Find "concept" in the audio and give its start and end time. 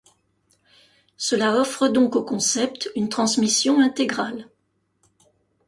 2.23-2.89